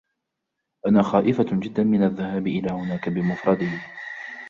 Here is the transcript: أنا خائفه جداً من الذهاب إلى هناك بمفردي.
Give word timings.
أنا 0.87 1.01
خائفه 1.01 1.45
جداً 1.59 1.83
من 1.83 2.03
الذهاب 2.03 2.47
إلى 2.47 2.69
هناك 2.71 3.09
بمفردي. 3.09 3.71